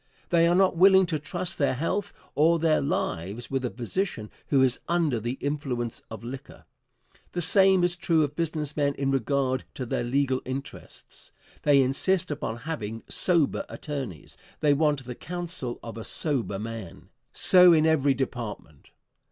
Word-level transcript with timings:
They 0.31 0.47
are 0.47 0.55
not 0.55 0.75
willing 0.75 1.05
to 1.05 1.19
trust 1.19 1.59
their 1.59 1.75
health 1.75 2.11
or 2.33 2.57
their 2.57 2.81
lives 2.81 3.51
with 3.51 3.63
a 3.63 3.69
physician 3.69 4.31
who 4.47 4.63
is 4.63 4.79
under 4.87 5.19
the 5.19 5.33
influence 5.33 6.01
of 6.09 6.23
liquor. 6.23 6.65
The 7.33 7.41
same 7.43 7.83
is 7.83 7.95
true 7.95 8.23
of 8.23 8.35
business 8.35 8.75
men 8.75 8.95
in 8.95 9.11
regard 9.11 9.63
to 9.75 9.85
their 9.85 10.03
legal 10.03 10.41
interests. 10.43 11.31
They 11.61 11.83
insist 11.83 12.31
upon 12.31 12.57
having 12.65 13.03
sober 13.09 13.63
attorneys; 13.69 14.37
they 14.59 14.73
want 14.73 15.03
the 15.03 15.13
counsel 15.13 15.79
of 15.83 15.99
a 15.99 16.03
sober 16.03 16.57
man. 16.57 17.09
So 17.31 17.71
in 17.71 17.85
every 17.85 18.15
department. 18.15 18.89